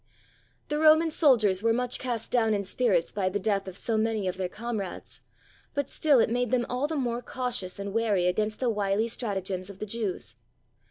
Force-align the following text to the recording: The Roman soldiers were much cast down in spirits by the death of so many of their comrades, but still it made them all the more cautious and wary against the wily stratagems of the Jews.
The 0.69 0.79
Roman 0.79 1.11
soldiers 1.11 1.61
were 1.61 1.73
much 1.73 1.99
cast 1.99 2.31
down 2.31 2.55
in 2.55 2.65
spirits 2.65 3.11
by 3.11 3.29
the 3.29 3.37
death 3.39 3.67
of 3.67 3.77
so 3.77 3.97
many 3.97 4.27
of 4.27 4.35
their 4.35 4.49
comrades, 4.49 5.21
but 5.75 5.91
still 5.91 6.17
it 6.19 6.31
made 6.31 6.49
them 6.49 6.65
all 6.69 6.87
the 6.87 6.95
more 6.95 7.21
cautious 7.21 7.77
and 7.77 7.93
wary 7.93 8.25
against 8.25 8.59
the 8.59 8.71
wily 8.71 9.07
stratagems 9.07 9.69
of 9.69 9.77
the 9.77 9.85
Jews. 9.85 10.37